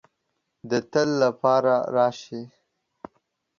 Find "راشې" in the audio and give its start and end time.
1.95-2.41